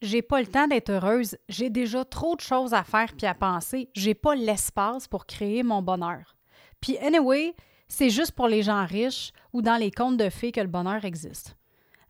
j'ai 0.00 0.22
pas 0.22 0.40
le 0.40 0.46
temps 0.46 0.68
d'être 0.68 0.90
heureuse, 0.90 1.36
j'ai 1.48 1.70
déjà 1.70 2.04
trop 2.04 2.36
de 2.36 2.40
choses 2.40 2.74
à 2.74 2.84
faire 2.84 3.12
puis 3.16 3.26
à 3.26 3.34
penser, 3.34 3.90
j'ai 3.94 4.14
pas 4.14 4.34
l'espace 4.34 5.08
pour 5.08 5.26
créer 5.26 5.62
mon 5.62 5.82
bonheur. 5.82 6.36
Puis 6.80 6.98
anyway, 6.98 7.54
c'est 7.88 8.10
juste 8.10 8.32
pour 8.32 8.48
les 8.48 8.62
gens 8.62 8.84
riches 8.84 9.32
ou 9.52 9.62
dans 9.62 9.76
les 9.76 9.90
contes 9.90 10.16
de 10.16 10.28
fées 10.28 10.52
que 10.52 10.60
le 10.60 10.66
bonheur 10.66 11.04
existe. 11.04 11.56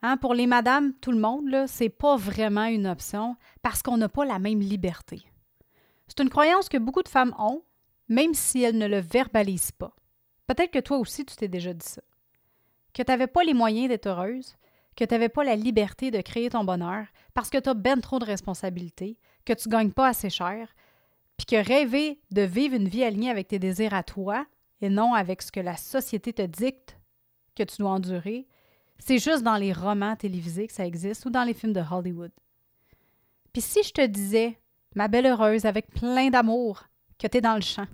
Hein, 0.02 0.16
pour 0.16 0.34
les 0.34 0.46
madames, 0.46 0.92
tout 1.00 1.10
le 1.10 1.18
monde, 1.18 1.64
c'est 1.66 1.88
pas 1.88 2.16
vraiment 2.16 2.66
une 2.66 2.86
option 2.86 3.36
parce 3.62 3.82
qu'on 3.82 3.96
n'a 3.96 4.08
pas 4.08 4.24
la 4.24 4.38
même 4.38 4.60
liberté. 4.60 5.22
C'est 6.06 6.20
une 6.20 6.30
croyance 6.30 6.68
que 6.68 6.78
beaucoup 6.78 7.02
de 7.02 7.08
femmes 7.08 7.34
ont, 7.38 7.62
même 8.08 8.34
si 8.34 8.62
elles 8.62 8.78
ne 8.78 8.86
le 8.86 9.00
verbalisent 9.00 9.72
pas. 9.72 9.94
Peut-être 10.46 10.70
que 10.70 10.78
toi 10.78 10.98
aussi, 10.98 11.26
tu 11.26 11.36
t'es 11.36 11.48
déjà 11.48 11.74
dit 11.74 11.86
ça. 11.86 12.02
Que 12.94 13.02
tu 13.02 13.10
n'avais 13.10 13.26
pas 13.26 13.44
les 13.44 13.54
moyens 13.54 13.88
d'être 13.88 14.06
heureuse, 14.06 14.56
que 14.98 15.04
tu 15.04 15.14
n'avais 15.14 15.28
pas 15.28 15.44
la 15.44 15.54
liberté 15.54 16.10
de 16.10 16.20
créer 16.20 16.50
ton 16.50 16.64
bonheur 16.64 17.06
parce 17.32 17.50
que 17.50 17.58
tu 17.58 17.68
as 17.68 17.74
ben 17.74 18.00
trop 18.00 18.18
de 18.18 18.24
responsabilités, 18.24 19.16
que 19.44 19.52
tu 19.52 19.68
ne 19.68 19.72
gagnes 19.72 19.92
pas 19.92 20.08
assez 20.08 20.28
cher, 20.28 20.74
puis 21.36 21.46
que 21.46 21.64
rêver 21.64 22.20
de 22.32 22.42
vivre 22.42 22.74
une 22.74 22.88
vie 22.88 23.04
alignée 23.04 23.30
avec 23.30 23.46
tes 23.46 23.60
désirs 23.60 23.94
à 23.94 24.02
toi 24.02 24.44
et 24.80 24.88
non 24.88 25.14
avec 25.14 25.40
ce 25.42 25.52
que 25.52 25.60
la 25.60 25.76
société 25.76 26.32
te 26.32 26.42
dicte 26.42 26.98
que 27.54 27.62
tu 27.62 27.76
dois 27.78 27.92
endurer, 27.92 28.48
c'est 28.98 29.18
juste 29.18 29.44
dans 29.44 29.56
les 29.56 29.72
romans 29.72 30.16
télévisés 30.16 30.66
que 30.66 30.72
ça 30.72 30.84
existe 30.84 31.24
ou 31.26 31.30
dans 31.30 31.44
les 31.44 31.54
films 31.54 31.72
de 31.72 31.82
Hollywood. 31.88 32.32
Puis 33.52 33.62
si 33.62 33.84
je 33.84 33.92
te 33.92 34.04
disais, 34.04 34.58
ma 34.96 35.06
belle 35.06 35.26
heureuse, 35.26 35.64
avec 35.64 35.86
plein 35.92 36.30
d'amour, 36.30 36.82
que 37.20 37.28
tu 37.28 37.38
es 37.38 37.40
dans 37.40 37.54
le 37.54 37.60
champ, 37.60 37.86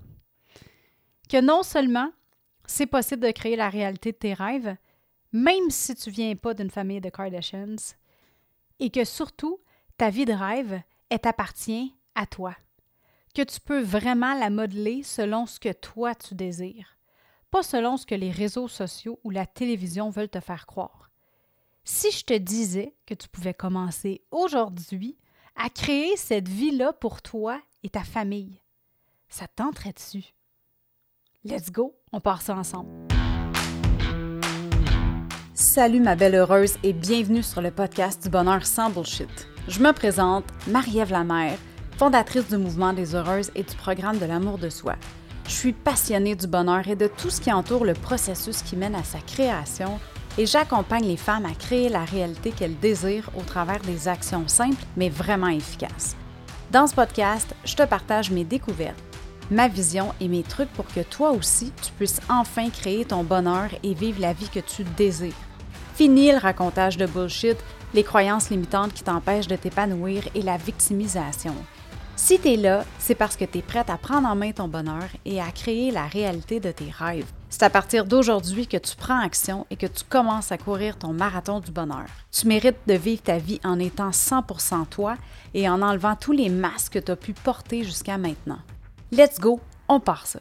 que 1.29 1.43
non 1.43 1.63
seulement 1.63 2.11
c'est 2.65 2.87
possible 2.87 3.27
de 3.27 3.31
créer 3.31 3.57
la 3.57 3.69
réalité 3.69 4.13
de 4.13 4.17
tes 4.17 4.33
rêves, 4.33 4.75
même 5.35 5.69
si 5.69 5.95
tu 5.95 6.09
viens 6.09 6.35
pas 6.35 6.55
d'une 6.55 6.71
famille 6.71 7.03
de 7.03 7.11
Kardashians, 7.11 7.95
et 8.81 8.89
que 8.89 9.05
surtout, 9.05 9.61
ta 9.99 10.09
vie 10.09 10.25
de 10.25 10.33
rêve, 10.33 10.81
elle 11.11 11.21
t'appartient 11.21 11.95
à 12.15 12.25
toi, 12.25 12.57
que 13.35 13.43
tu 13.43 13.61
peux 13.61 13.83
vraiment 13.83 14.33
la 14.33 14.49
modeler 14.49 15.03
selon 15.03 15.45
ce 15.45 15.61
que 15.61 15.73
toi 15.73 16.15
tu 16.15 16.35
désires 16.35 16.95
pas 17.55 17.63
selon 17.63 17.97
ce 17.97 18.05
que 18.05 18.17
les 18.17 18.33
réseaux 18.33 18.67
sociaux 18.67 19.21
ou 19.23 19.31
la 19.31 19.47
télévision 19.47 20.11
veulent 20.11 20.29
te 20.29 20.41
faire 20.41 20.67
croire. 20.67 21.13
Si 21.85 22.11
je 22.11 22.25
te 22.25 22.37
disais 22.37 22.97
que 23.07 23.15
tu 23.15 23.29
pouvais 23.29 23.55
commencer 23.55 24.25
aujourd'hui 24.33 25.17
à 25.55 25.71
créer 25.71 26.17
cette 26.17 26.49
vie-là 26.49 26.93
pour 26.95 27.23
toi 27.23 27.63
et 27.85 27.91
ta 27.91 28.03
famille, 28.03 28.61
ça 29.29 29.47
tenterait 29.47 29.93
dessus. 29.93 30.35
Let's 31.45 31.71
go, 31.71 31.95
on 32.11 32.19
part 32.19 32.43
ça 32.43 32.57
ensemble. 32.57 32.91
Salut 35.57 36.01
ma 36.01 36.17
belle 36.17 36.35
heureuse 36.35 36.75
et 36.83 36.93
bienvenue 36.93 37.45
sur 37.45 37.63
le 37.63 37.71
podcast 37.71 38.21
du 38.21 38.29
bonheur 38.29 38.67
sans 38.67 38.91
bullshit. 38.91 39.29
Je 39.69 39.79
me 39.79 39.93
présente, 39.93 40.45
Marie-Ève 40.67 41.13
Lamère, 41.13 41.57
fondatrice 41.97 42.49
du 42.49 42.57
mouvement 42.57 42.93
des 42.93 43.15
heureuses 43.15 43.53
et 43.55 43.63
du 43.63 43.77
programme 43.77 44.19
de 44.19 44.25
l'amour 44.25 44.59
de 44.59 44.69
soi. 44.69 44.97
Je 45.47 45.53
suis 45.53 45.73
passionnée 45.73 46.35
du 46.35 46.49
bonheur 46.49 46.89
et 46.89 46.97
de 46.97 47.07
tout 47.07 47.31
ce 47.31 47.41
qui 47.41 47.53
entoure 47.53 47.85
le 47.85 47.93
processus 47.93 48.63
qui 48.63 48.75
mène 48.75 48.97
à 48.97 49.05
sa 49.05 49.21
création 49.21 50.01
et 50.39 50.45
j'accompagne 50.45 51.07
les 51.07 51.17
femmes 51.17 51.47
à 51.47 51.55
créer 51.55 51.89
la 51.89 52.05
réalité 52.05 52.51
qu'elles 52.51 52.81
désirent 52.81 53.31
au 53.39 53.43
travers 53.43 53.81
des 53.83 54.09
actions 54.09 54.49
simples 54.49 54.85
mais 54.97 55.09
vraiment 55.09 55.47
efficaces. 55.47 56.17
Dans 56.73 56.89
ce 56.89 56.97
podcast, 56.97 57.55
je 57.65 57.77
te 57.77 57.85
partage 57.85 58.33
mes 58.33 58.43
découvertes, 58.43 59.01
ma 59.51 59.69
vision 59.69 60.13
et 60.21 60.29
mes 60.29 60.43
trucs 60.43 60.73
pour 60.73 60.87
que 60.87 61.01
toi 61.01 61.33
aussi, 61.33 61.73
tu 61.83 61.93
puisses 61.93 62.21
enfin 62.29 62.71
créer 62.71 63.05
ton 63.05 63.23
bonheur 63.23 63.69
et 63.83 63.95
vivre 63.95 64.21
la 64.21 64.33
vie 64.33 64.49
que 64.49 64.61
tu 64.61 64.85
désires. 64.97 65.33
Fini 65.95 66.33
le 66.33 66.39
racontage 66.39 66.97
de 66.97 67.07
bullshit, 67.07 67.57
les 67.95 68.03
croyances 68.03 68.51
limitantes 68.51 68.93
qui 68.93 69.05
t'empêchent 69.05 69.47
de 69.47 69.57
t'épanouir 69.57 70.25
et 70.35 70.43
la 70.43 70.57
victimisation. 70.57 71.55
Si 72.17 72.39
tu 72.39 72.49
es 72.49 72.57
là, 72.57 72.85
c'est 72.99 73.15
parce 73.15 73.37
que 73.37 73.45
tu 73.45 73.59
es 73.59 73.63
prête 73.63 73.91
à 73.91 73.97
prendre 73.97 74.29
en 74.29 74.37
main 74.37 74.53
ton 74.53 74.69
bonheur 74.69 75.09
et 75.25 75.41
à 75.41 75.51
créer 75.51 75.91
la 75.91 76.07
réalité 76.07 76.61
de 76.61 76.71
tes 76.71 76.91
rêves. 76.91 77.27
C'est 77.51 77.65
à 77.65 77.71
partir 77.71 78.05
d'aujourd'hui 78.05 78.67
que 78.67 78.77
tu 78.77 78.97
prends 78.97 79.21
action 79.21 79.67
et 79.71 79.77
que 79.77 79.87
tu 79.87 80.05
commences 80.09 80.51
à 80.51 80.59
courir 80.59 80.97
ton 80.97 81.13
marathon 81.13 81.61
du 81.61 81.71
bonheur. 81.71 82.07
Tu 82.33 82.49
mérites 82.49 82.81
de 82.87 82.95
vivre 82.95 83.23
ta 83.23 83.39
vie 83.39 83.61
en 83.65 83.79
étant 83.79 84.11
100% 84.11 84.87
toi 84.89 85.17
et 85.55 85.69
en 85.69 85.83
enlevant 85.83 86.17
tous 86.17 86.33
les 86.33 86.49
masques 86.49 86.95
que 86.95 86.99
tu 86.99 87.13
as 87.13 87.17
pu 87.17 87.33
porter 87.33 87.85
jusqu'à 87.85 88.19
maintenant. 88.19 88.59
Let's 89.17 89.39
go, 89.39 89.61
on 89.89 90.01
part 90.01 90.27
ça. 90.27 90.41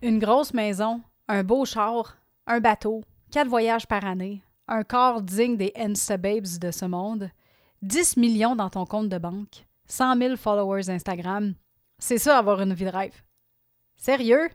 Une 0.00 0.18
grosse 0.18 0.54
maison, 0.54 1.02
un 1.28 1.44
beau 1.44 1.66
char, 1.66 2.16
un 2.46 2.60
bateau, 2.60 3.02
quatre 3.30 3.48
voyages 3.48 3.86
par 3.86 4.06
année, 4.06 4.42
un 4.66 4.82
corps 4.82 5.20
digne 5.20 5.58
des 5.58 5.70
Insta 5.76 6.16
Babes 6.16 6.58
de 6.58 6.70
ce 6.70 6.86
monde, 6.86 7.28
10 7.82 8.16
millions 8.16 8.56
dans 8.56 8.70
ton 8.70 8.86
compte 8.86 9.10
de 9.10 9.18
banque, 9.18 9.66
100 9.88 10.16
000 10.16 10.36
followers 10.36 10.88
Instagram. 10.88 11.52
C'est 11.98 12.16
ça, 12.16 12.38
avoir 12.38 12.62
une 12.62 12.72
vie 12.72 12.86
de 12.86 12.90
rêve. 12.90 13.22
Sérieux? 13.98 14.48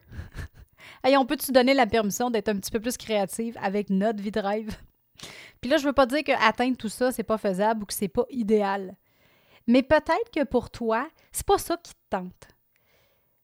hey, 1.03 1.16
on 1.17 1.28
peut-tu 1.28 1.52
donner 1.52 1.75
la 1.75 1.85
permission 1.85 2.31
d'être 2.31 2.50
un 2.50 2.56
petit 2.56 2.72
peu 2.72 2.79
plus 2.79 2.97
créative 2.97 3.59
avec 3.62 3.91
notre 3.91 4.23
vie 4.23 4.31
de? 4.31 4.41
Puis 5.62 5.69
là, 5.69 5.78
je 5.78 5.85
veux 5.85 5.94
pas 5.94 6.07
dire 6.07 6.23
qu'atteindre 6.23 6.78
tout 6.78 6.90
ça, 6.90 7.12
c'est 7.12 7.22
pas 7.22 7.38
faisable 7.38 7.84
ou 7.84 7.85
que 7.85 7.94
c'est 7.94 8.07
pas 8.07 8.25
idéal. 8.31 8.96
Mais 9.68 9.84
peut-être 9.84 10.31
que 10.34 10.44
pour 10.44 10.70
toi, 10.70 11.08
c'est 11.31 11.46
pas 11.46 11.58
ça 11.58 11.78
qui 11.78 11.94
te 11.94 12.00
tente. 12.09 12.48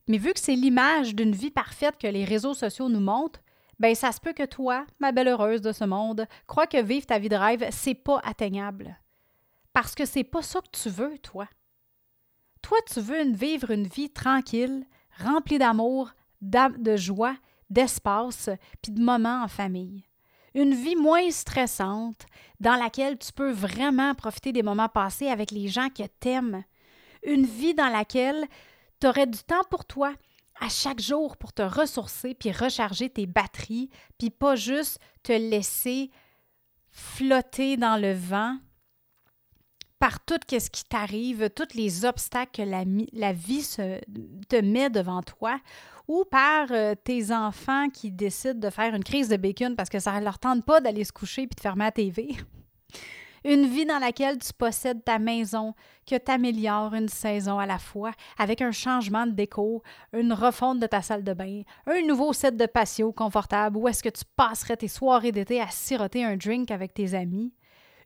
Mais 0.07 0.17
vu 0.17 0.33
que 0.33 0.39
c'est 0.39 0.55
l'image 0.55 1.15
d'une 1.15 1.33
vie 1.33 1.51
parfaite 1.51 1.97
que 1.97 2.07
les 2.07 2.25
réseaux 2.25 2.53
sociaux 2.53 2.89
nous 2.89 2.99
montrent, 2.99 3.41
ben 3.79 3.95
ça 3.95 4.11
se 4.11 4.19
peut 4.19 4.33
que 4.33 4.45
toi, 4.45 4.85
ma 4.99 5.11
belle 5.11 5.27
heureuse 5.27 5.61
de 5.61 5.71
ce 5.71 5.83
monde, 5.83 6.27
crois 6.45 6.67
que 6.67 6.81
vivre 6.81 7.05
ta 7.05 7.17
vie 7.17 7.29
de 7.29 7.35
rêve, 7.35 7.67
c'est 7.71 7.95
pas 7.95 8.19
atteignable. 8.23 8.99
Parce 9.73 9.95
que 9.95 10.05
c'est 10.05 10.23
pas 10.23 10.41
ça 10.41 10.61
que 10.61 10.69
tu 10.71 10.89
veux, 10.89 11.17
toi. 11.17 11.47
Toi, 12.61 12.77
tu 12.91 12.99
veux 12.99 13.31
vivre 13.31 13.71
une 13.71 13.87
vie 13.87 14.11
tranquille, 14.11 14.85
remplie 15.17 15.57
d'amour, 15.57 16.11
de 16.41 16.95
joie, 16.95 17.35
d'espace, 17.69 18.49
puis 18.81 18.91
de 18.91 19.01
moments 19.01 19.43
en 19.43 19.47
famille. 19.47 20.03
Une 20.53 20.73
vie 20.73 20.95
moins 20.95 21.29
stressante, 21.31 22.25
dans 22.59 22.75
laquelle 22.75 23.17
tu 23.17 23.31
peux 23.31 23.51
vraiment 23.51 24.13
profiter 24.15 24.51
des 24.51 24.63
moments 24.63 24.89
passés 24.89 25.27
avec 25.27 25.51
les 25.51 25.67
gens 25.67 25.89
que 25.89 26.03
t'aimes. 26.19 26.63
Une 27.23 27.45
vie 27.45 27.73
dans 27.73 27.89
laquelle 27.89 28.45
tu 28.99 29.07
aurais 29.07 29.27
du 29.27 29.39
temps 29.39 29.63
pour 29.69 29.85
toi, 29.85 30.13
à 30.59 30.69
chaque 30.69 31.01
jour 31.01 31.37
pour 31.37 31.53
te 31.53 31.61
ressourcer 31.61 32.35
puis 32.35 32.51
recharger 32.51 33.09
tes 33.09 33.25
batteries, 33.25 33.89
puis 34.17 34.29
pas 34.29 34.55
juste 34.55 34.99
te 35.23 35.31
laisser 35.31 36.11
flotter 36.91 37.77
dans 37.77 37.99
le 37.99 38.13
vent 38.13 38.57
par 40.01 40.19
tout 40.19 40.39
ce 40.49 40.69
qui 40.71 40.83
t'arrive, 40.83 41.51
tous 41.51 41.75
les 41.75 42.05
obstacles 42.05 42.63
que 42.63 42.67
la, 43.13 43.33
vie 43.33 43.63
te 44.49 44.61
met 44.61 44.89
devant 44.89 45.21
toi, 45.21 45.59
ou 46.07 46.25
par 46.25 46.71
euh, 46.71 46.95
tes 46.95 47.31
enfants 47.31 47.87
qui 47.89 48.09
décident 48.09 48.59
de 48.59 48.71
faire 48.71 48.95
une 48.95 49.03
crise 49.03 49.29
de 49.29 49.37
bacon 49.37 49.75
parce 49.75 49.89
que 49.89 49.99
ça 49.99 50.19
ne 50.19 50.25
leur 50.25 50.39
tente 50.39 50.65
pas 50.65 50.81
d'aller 50.81 51.03
se 51.03 51.13
coucher 51.13 51.45
puis 51.45 51.55
de 51.55 51.61
fermer 51.61 51.83
la 51.83 51.91
TV. 51.91 52.35
Une 53.45 53.67
vie 53.67 53.85
dans 53.85 53.99
laquelle 53.99 54.39
tu 54.39 54.51
possèdes 54.53 55.03
ta 55.03 55.19
maison, 55.19 55.75
que 56.07 56.15
tu 56.15 56.31
améliores 56.31 56.93
une 56.93 57.07
saison 57.07 57.57
à 57.57 57.65
la 57.65 57.79
fois, 57.79 58.11
avec 58.37 58.61
un 58.61 58.71
changement 58.71 59.25
de 59.25 59.31
déco, 59.31 59.81
une 60.13 60.33
refonte 60.33 60.79
de 60.79 60.85
ta 60.85 61.01
salle 61.01 61.23
de 61.23 61.33
bain, 61.33 61.61
un 61.87 62.01
nouveau 62.05 62.33
set 62.33 62.55
de 62.55 62.67
patio 62.67 63.11
confortable, 63.11 63.77
où 63.77 63.87
est-ce 63.87 64.03
que 64.03 64.09
tu 64.09 64.23
passerais 64.35 64.77
tes 64.77 64.87
soirées 64.87 65.31
d'été 65.31 65.59
à 65.59 65.69
siroter 65.69 66.23
un 66.23 66.37
drink 66.37 66.69
avec 66.69 66.93
tes 66.93 67.15
amis 67.15 67.51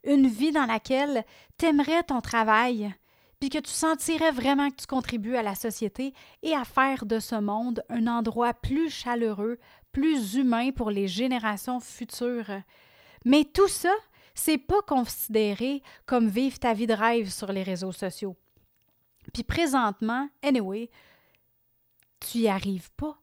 une 0.05 0.27
vie 0.27 0.51
dans 0.51 0.65
laquelle 0.65 1.25
tu 1.57 1.65
aimerais 1.65 2.03
ton 2.03 2.21
travail, 2.21 2.93
puis 3.39 3.49
que 3.49 3.57
tu 3.57 3.71
sentirais 3.71 4.31
vraiment 4.31 4.69
que 4.69 4.77
tu 4.77 4.87
contribues 4.87 5.35
à 5.35 5.43
la 5.43 5.55
société 5.55 6.13
et 6.41 6.53
à 6.53 6.63
faire 6.63 7.05
de 7.05 7.19
ce 7.19 7.35
monde 7.35 7.83
un 7.89 8.07
endroit 8.07 8.53
plus 8.53 8.89
chaleureux, 8.89 9.59
plus 9.91 10.35
humain 10.35 10.71
pour 10.71 10.91
les 10.91 11.07
générations 11.07 11.79
futures. 11.79 12.61
Mais 13.25 13.43
tout 13.43 13.67
ça, 13.67 13.93
c'est 14.33 14.57
pas 14.57 14.81
considéré 14.81 15.81
comme 16.05 16.27
vivre 16.27 16.59
ta 16.59 16.73
vie 16.73 16.87
de 16.87 16.93
rêve 16.93 17.29
sur 17.29 17.51
les 17.51 17.63
réseaux 17.63 17.91
sociaux. 17.91 18.35
Puis 19.33 19.43
présentement, 19.43 20.29
anyway, 20.43 20.89
tu 22.19 22.39
y 22.39 22.47
arrives 22.47 22.91
pas 22.91 23.17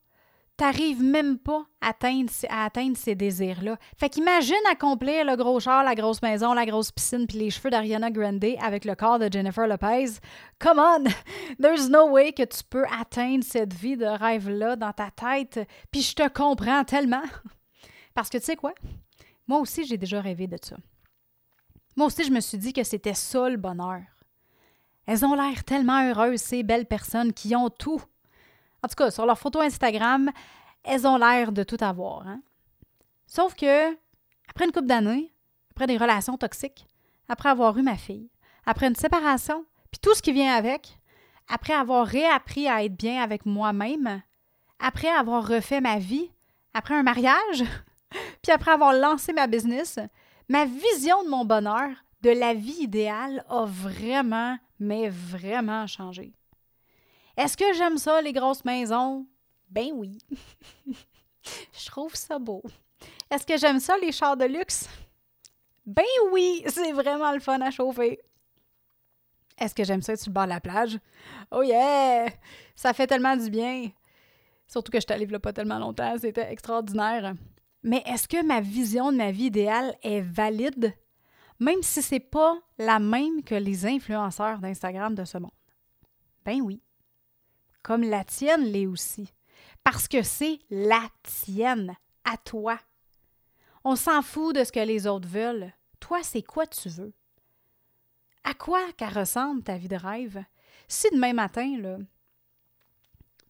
t'arrives 0.57 1.03
même 1.03 1.39
pas 1.39 1.65
à 1.81 1.89
atteindre, 1.89 2.97
ces 2.97 3.15
désirs-là. 3.15 3.77
Fait 3.99 4.09
qu'imagine 4.09 4.55
accomplir 4.71 5.25
le 5.25 5.37
gros 5.37 5.61
char, 5.61 5.85
la 5.85 5.95
grosse 5.95 6.23
maison, 6.23 6.53
la 6.53 6.67
grosse 6.67 6.93
piscine, 6.93 7.27
puis 7.27 7.39
les 7.39 7.51
cheveux 7.51 7.71
d'Ariana 7.71 8.11
Grande 8.11 8.45
avec 8.61 8.85
le 8.85 8.95
corps 8.95 9.19
de 9.19 9.29
Jennifer 9.33 9.67
Lopez. 9.67 10.21
Come 10.59 10.79
on! 10.79 11.05
There's 11.63 11.89
no 11.89 12.11
way 12.11 12.33
que 12.33 12.45
tu 12.45 12.63
peux 12.69 12.85
atteindre 12.87 13.45
cette 13.45 13.75
vie 13.75 13.97
de 13.97 14.07
rêve-là 14.07 14.77
dans 14.77 14.93
ta 14.93 15.11
tête. 15.11 15.61
Puis 15.91 16.03
je 16.03 16.15
te 16.15 16.29
comprends 16.29 16.85
tellement. 16.85 17.25
Parce 18.15 18.29
que 18.29 18.39
tu 18.39 18.45
sais 18.45 18.57
quoi? 18.57 18.75
Moi 19.47 19.59
aussi, 19.59 19.85
j'ai 19.85 19.97
déjà 19.97 20.21
rêvé 20.21 20.47
de 20.47 20.59
ça. 20.61 20.77
Moi 21.97 22.07
aussi, 22.07 22.25
je 22.25 22.31
me 22.31 22.41
suis 22.41 22.59
dit 22.59 22.73
que 22.73 22.85
c'était 22.85 23.15
ça 23.15 23.49
le 23.49 23.57
bonheur. 23.57 24.01
Elles 25.07 25.25
ont 25.25 25.35
l'air 25.35 25.65
tellement 25.65 26.09
heureuses, 26.09 26.41
ces 26.41 26.63
belles 26.63 26.87
personnes 26.87 27.33
qui 27.33 27.57
ont 27.57 27.71
tout 27.71 28.01
en 28.83 28.89
tout 28.89 28.95
cas, 28.97 29.11
sur 29.11 29.27
leurs 29.27 29.39
photos 29.39 29.63
Instagram, 29.63 30.31
elles 30.85 31.07
ont 31.07 31.17
l'air 31.17 31.53
de 31.53 31.63
tout 31.63 31.77
avoir. 31.81 32.27
Hein. 32.27 32.43
Sauf 33.27 33.55
que, 33.55 33.93
après 34.49 34.65
une 34.65 34.73
couple 34.73 34.87
d'années, 34.87 35.33
après 35.71 35.87
des 35.87 35.97
relations 35.97 36.37
toxiques, 36.37 36.87
après 37.29 37.49
avoir 37.49 37.77
eu 37.79 37.83
ma 37.83 37.97
fille, 37.97 38.31
après 38.67 38.89
une 38.89 38.97
séparation, 38.97 39.65
puis 39.91 40.01
tout 40.01 40.15
ce 40.15 40.23
qui 40.23 40.33
vient 40.33 40.55
avec, 40.55 40.99
après 41.49 41.73
avoir 41.73 42.07
réappris 42.07 42.69
à 42.69 42.85
être 42.85 42.97
bien 42.97 43.23
avec 43.23 43.47
moi-même, 43.47 44.23
après 44.79 45.09
avoir 45.09 45.47
refait 45.47 45.81
ma 45.81 45.99
vie, 45.99 46.31
après 46.75 46.95
un 46.95 47.03
mariage, 47.03 47.65
puis 48.43 48.53
après 48.53 48.73
avoir 48.73 48.93
lancé 48.93 49.33
ma 49.33 49.47
business, 49.47 49.99
ma 50.49 50.65
vision 50.65 51.23
de 51.25 51.29
mon 51.29 51.45
bonheur, 51.45 51.89
de 52.23 52.31
la 52.31 52.55
vie 52.55 52.83
idéale, 52.83 53.45
a 53.49 53.65
vraiment, 53.65 54.59
mais 54.79 55.09
vraiment 55.09 55.87
changé. 55.87 56.35
Est-ce 57.37 57.57
que 57.57 57.73
j'aime 57.75 57.99
ça, 57.99 58.21
les 58.21 58.33
grosses 58.33 58.65
maisons? 58.65 59.27
Ben 59.69 59.91
oui. 59.95 60.19
Je 61.45 61.87
trouve 61.87 62.15
ça 62.15 62.39
beau. 62.39 62.63
Est-ce 63.31 63.47
que 63.47 63.57
j'aime 63.57 63.81
ça, 63.81 63.97
les 63.99 64.13
chars 64.13 64.37
de 64.37 64.45
luxe? 64.45 64.89
Ben 65.87 66.05
oui, 66.31 66.63
c'est 66.69 66.93
vraiment 66.93 67.33
le 67.33 67.41
fun 67.41 67.61
à 67.61 67.71
chauffer. 67.71 68.21
Est-ce 69.59 69.75
que 69.75 69.85
j'aime 69.85 70.03
ça 70.03 70.13
être 70.13 70.21
sur 70.21 70.31
le 70.31 70.35
bord 70.35 70.45
de 70.45 70.51
la 70.51 70.61
plage? 70.61 70.99
Oh 71.51 71.63
yeah! 71.63 72.27
Ça 72.77 72.93
fait 72.93 73.07
tellement 73.07 73.37
du 73.37 73.51
bien. 73.51 73.91
Surtout 74.67 74.93
que 74.93 75.01
je 75.01 75.07
t'allais 75.07 75.27
là 75.27 75.39
pas 75.39 75.53
tellement 75.53 75.79
longtemps, 75.79 76.15
c'était 76.19 76.51
extraordinaire. 76.53 77.35
Mais 77.83 78.03
est-ce 78.07 78.29
que 78.29 78.45
ma 78.45 78.61
vision 78.61 79.11
de 79.11 79.17
ma 79.17 79.33
vie 79.33 79.47
idéale 79.47 79.97
est 80.03 80.21
valide, 80.21 80.95
même 81.59 81.83
si 81.83 82.01
c'est 82.01 82.21
pas 82.21 82.57
la 82.79 82.99
même 82.99 83.43
que 83.43 83.55
les 83.55 83.87
influenceurs 83.87 84.59
d'Instagram 84.61 85.15
de 85.15 85.25
ce 85.25 85.39
monde? 85.39 85.51
Ben 86.45 86.61
oui. 86.61 86.81
Comme 87.83 88.03
la 88.03 88.25
tienne 88.25 88.65
l'est 88.65 88.87
aussi. 88.87 89.33
Parce 89.85 90.09
que 90.09 90.23
c'est 90.23 90.61
la 90.71 91.03
tienne, 91.23 91.97
à 92.25 92.37
toi. 92.37 92.79
On 93.85 93.97
s'en 93.97 94.23
fout 94.23 94.55
de 94.55 94.65
ce 94.65 94.73
que 94.73 94.81
les 94.81 95.07
autres 95.07 95.29
veulent. 95.29 95.73
Toi, 95.99 96.23
c'est 96.23 96.43
quoi 96.43 96.67
tu 96.67 96.89
veux? 96.89 97.13
À 98.45 98.55
quoi 98.55 98.81
qu'elle 98.93 99.17
ressemble 99.17 99.63
ta 99.63 99.77
vie 99.77 99.89
de 99.89 99.97
rêve? 99.97 100.45
Si 100.89 101.09
demain 101.13 101.33
matin, 101.33 101.79
là, 101.81 101.99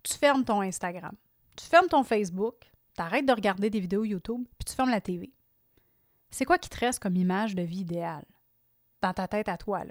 tu 0.03 0.15
fermes 0.15 0.45
ton 0.45 0.61
Instagram, 0.61 1.15
tu 1.57 1.65
fermes 1.67 1.89
ton 1.89 2.03
Facebook, 2.03 2.57
tu 2.95 3.03
arrêtes 3.03 3.27
de 3.27 3.33
regarder 3.33 3.71
des 3.71 3.81
vidéos 3.81 4.05
YouTube, 4.05 4.45
puis 4.59 4.65
tu 4.67 4.75
fermes 4.75 4.91
la 4.91 5.01
TV. 5.01 5.33
C'est 6.31 6.45
quoi 6.45 6.59
qui 6.59 6.69
te 6.69 6.79
reste 6.79 6.99
comme 6.99 7.17
image 7.17 7.55
de 7.55 7.63
vie 7.63 7.81
idéale? 7.81 8.25
Dans 9.01 9.13
ta 9.13 9.29
tête 9.29 9.49
à 9.49 9.59
toi, 9.59 9.83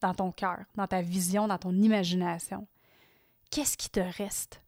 dans 0.00 0.14
ton 0.14 0.32
cœur, 0.32 0.64
dans 0.74 0.86
ta 0.86 1.00
vision, 1.02 1.48
dans 1.48 1.58
ton 1.58 1.74
imagination. 1.74 2.66
Qu'est-ce 3.50 3.76
qui 3.76 3.90
te 3.90 4.00
reste 4.00 4.62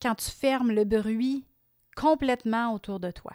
quand 0.00 0.14
tu 0.14 0.30
fermes 0.30 0.70
le 0.70 0.84
bruit 0.84 1.44
complètement 1.96 2.72
autour 2.72 3.00
de 3.00 3.10
toi? 3.10 3.32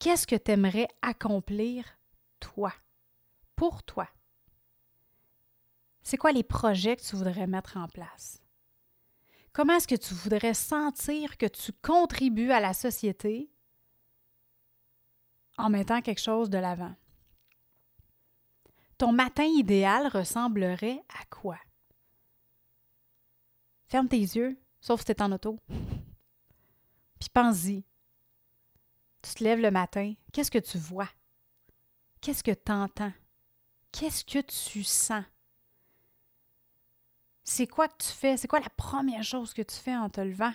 Qu'est-ce 0.00 0.26
que 0.26 0.36
tu 0.36 0.50
aimerais 0.50 0.88
accomplir, 1.02 1.84
toi, 2.40 2.72
pour 3.54 3.82
toi? 3.84 4.08
C'est 6.02 6.16
quoi 6.16 6.32
les 6.32 6.42
projets 6.42 6.96
que 6.96 7.02
tu 7.02 7.14
voudrais 7.14 7.46
mettre 7.46 7.76
en 7.76 7.86
place? 7.86 8.42
Comment 9.52 9.74
est-ce 9.74 9.86
que 9.86 9.94
tu 9.94 10.14
voudrais 10.14 10.54
sentir 10.54 11.36
que 11.36 11.46
tu 11.46 11.72
contribues 11.72 12.50
à 12.50 12.60
la 12.60 12.72
société 12.72 13.52
en 15.58 15.70
mettant 15.70 16.02
quelque 16.02 16.20
chose 16.20 16.50
de 16.50 16.58
l'avant? 16.58 16.94
Ton 18.98 19.12
matin 19.12 19.44
idéal 19.44 20.08
ressemblerait 20.08 21.04
à 21.08 21.24
quoi? 21.26 21.58
Ferme 23.90 24.06
tes 24.06 24.20
yeux, 24.20 24.56
sauf 24.80 25.00
si 25.00 25.06
tu 25.06 25.12
es 25.12 25.20
en 25.20 25.32
auto. 25.32 25.58
Puis 27.18 27.28
pense-y. 27.34 27.84
Tu 29.20 29.34
te 29.34 29.42
lèves 29.42 29.58
le 29.58 29.72
matin, 29.72 30.14
qu'est-ce 30.32 30.50
que 30.50 30.58
tu 30.58 30.78
vois? 30.78 31.08
Qu'est-ce 32.20 32.44
que 32.44 32.52
tu 32.52 32.70
entends? 32.70 33.12
Qu'est-ce 33.90 34.24
que 34.24 34.38
tu 34.40 34.84
sens? 34.84 35.24
C'est 37.42 37.66
quoi 37.66 37.88
que 37.88 37.96
tu 37.98 38.10
fais? 38.10 38.36
C'est 38.36 38.46
quoi 38.46 38.60
la 38.60 38.70
première 38.70 39.24
chose 39.24 39.52
que 39.52 39.62
tu 39.62 39.74
fais 39.74 39.96
en 39.96 40.08
te 40.08 40.20
levant? 40.20 40.54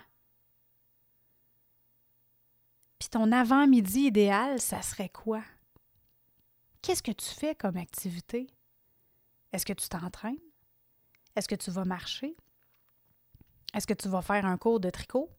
Puis 2.99 3.09
ton 3.09 3.33
avant-midi 3.33 4.03
idéal, 4.03 4.61
ça 4.61 4.81
serait 4.81 5.09
quoi? 5.09 5.43
Qu'est-ce 6.81 7.03
que 7.03 7.11
tu 7.11 7.25
fais 7.25 7.53
comme 7.53 7.75
activité? 7.75 8.47
Est-ce 9.51 9.65
que 9.65 9.73
tu 9.73 9.89
t'entraînes? 9.89 10.39
Est-ce 11.35 11.49
que 11.49 11.55
tu 11.55 11.69
vas 11.69 11.83
marcher? 11.83 12.37
Est-ce 13.73 13.87
que 13.87 13.93
tu 13.93 14.07
vas 14.07 14.21
faire 14.21 14.45
un 14.45 14.57
cours 14.57 14.79
de 14.79 14.89
tricot? 14.89 15.29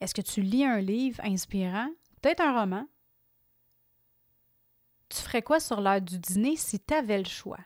Est-ce 0.00 0.14
que 0.14 0.20
tu 0.20 0.42
lis 0.42 0.64
un 0.64 0.80
livre 0.80 1.20
inspirant? 1.24 1.88
Peut-être 2.20 2.40
un 2.40 2.60
roman? 2.60 2.86
Tu 5.08 5.18
ferais 5.18 5.42
quoi 5.42 5.60
sur 5.60 5.80
l'heure 5.80 6.02
du 6.02 6.18
dîner 6.18 6.56
si 6.56 6.80
tu 6.80 6.92
avais 6.92 7.18
le 7.18 7.24
choix? 7.24 7.60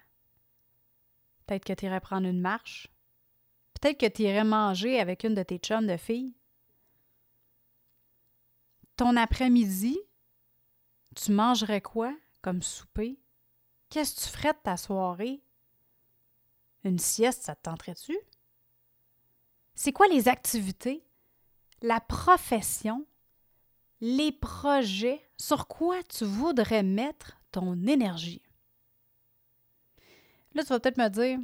Peut-être 1.46 1.64
que 1.64 1.72
tu 1.72 1.86
irais 1.86 2.00
prendre 2.00 2.28
une 2.28 2.40
marche. 2.40 2.88
Peut-être 3.80 3.98
que 3.98 4.06
tu 4.06 4.22
irais 4.22 4.44
manger 4.44 5.00
avec 5.00 5.24
une 5.24 5.34
de 5.34 5.42
tes 5.42 5.58
chums 5.58 5.86
de 5.86 5.96
filles. 5.96 6.36
Ton 8.96 9.16
après-midi, 9.16 9.98
tu 11.16 11.32
mangerais 11.32 11.80
quoi 11.80 12.14
comme 12.42 12.62
souper? 12.62 13.18
Qu'est-ce 13.88 14.14
que 14.14 14.20
tu 14.20 14.28
ferais 14.28 14.52
de 14.52 14.58
ta 14.62 14.76
soirée? 14.76 15.42
Une 16.84 16.98
sieste, 16.98 17.42
ça 17.42 17.56
te 17.56 17.62
tenterait-tu? 17.62 18.16
C'est 19.82 19.92
quoi 19.92 20.08
les 20.08 20.28
activités? 20.28 21.02
La 21.80 22.00
profession, 22.00 23.06
les 24.02 24.30
projets, 24.30 25.26
sur 25.38 25.68
quoi 25.68 26.02
tu 26.02 26.26
voudrais 26.26 26.82
mettre 26.82 27.40
ton 27.50 27.86
énergie? 27.86 28.42
Là, 30.52 30.64
tu 30.64 30.68
vas 30.68 30.80
peut-être 30.80 30.98
me 30.98 31.08
dire, 31.08 31.38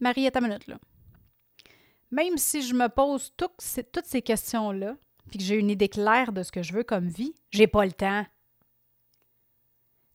Marie, 0.00 0.28
ta 0.32 0.40
minute, 0.40 0.66
là. 0.66 0.80
Même 2.10 2.36
si 2.36 2.62
je 2.62 2.74
me 2.74 2.88
pose 2.88 3.32
toutes 3.36 3.60
ces 3.60 4.20
questions-là, 4.20 4.96
puis 5.28 5.38
que 5.38 5.44
j'ai 5.44 5.54
une 5.54 5.70
idée 5.70 5.88
claire 5.88 6.32
de 6.32 6.42
ce 6.42 6.50
que 6.50 6.64
je 6.64 6.72
veux 6.72 6.82
comme 6.82 7.06
vie, 7.06 7.36
j'ai 7.52 7.68
pas 7.68 7.86
le 7.86 7.92
temps. 7.92 8.26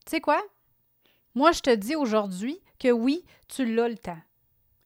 Tu 0.04 0.10
sais 0.10 0.20
quoi? 0.20 0.42
Moi, 1.34 1.52
je 1.52 1.60
te 1.60 1.74
dis 1.74 1.96
aujourd'hui 1.96 2.60
que 2.78 2.92
oui, 2.92 3.24
tu 3.48 3.64
l'as 3.64 3.88
le 3.88 3.96
temps. 3.96 4.20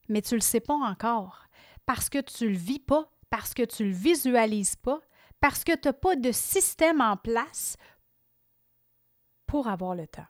Mais 0.08 0.22
tu 0.22 0.36
le 0.36 0.40
sais 0.42 0.60
pas 0.60 0.74
encore 0.74 1.43
parce 1.86 2.08
que 2.08 2.20
tu 2.20 2.48
le 2.48 2.56
vis 2.56 2.80
pas 2.80 3.10
parce 3.34 3.52
que 3.52 3.64
tu 3.64 3.84
le 3.84 3.90
visualises 3.90 4.76
pas, 4.76 5.00
parce 5.40 5.64
que 5.64 5.74
tu 5.74 5.88
n'as 5.88 5.92
pas 5.92 6.14
de 6.14 6.30
système 6.30 7.00
en 7.00 7.16
place 7.16 7.76
pour 9.44 9.66
avoir 9.66 9.96
le 9.96 10.06
temps. 10.06 10.28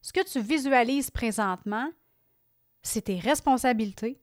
Ce 0.00 0.12
que 0.12 0.22
tu 0.22 0.38
visualises 0.40 1.10
présentement, 1.10 1.90
c'est 2.82 3.02
tes 3.02 3.18
responsabilités, 3.18 4.22